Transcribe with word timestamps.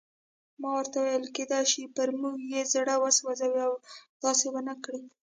ما 0.59 0.69
ورته 0.75 0.97
وویل: 0.99 1.25
کېدای 1.35 1.65
شي 1.71 1.83
پر 1.95 2.09
موږ 2.21 2.37
یې 2.53 2.61
زړه 2.73 2.95
وسوځي 2.99 3.51
او 3.65 3.71
داسې 4.23 4.45
ونه 4.49 4.73
کړي. 4.83 5.01